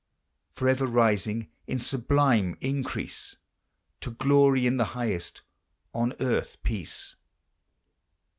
[0.55, 3.35] Forever rising in sublime increase
[3.99, 5.43] To "Glory in the highest,
[5.93, 7.15] on earth peace"?